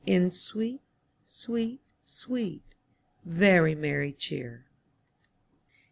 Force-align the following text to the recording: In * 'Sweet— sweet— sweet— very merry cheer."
In 0.07 0.31
* 0.31 0.31
'Sweet— 0.31 0.81
sweet— 1.27 1.79
sweet— 2.03 2.63
very 3.23 3.75
merry 3.75 4.13
cheer." 4.13 4.65